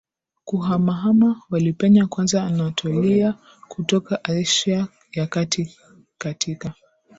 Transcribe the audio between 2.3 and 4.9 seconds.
Anatolia kutoka Asia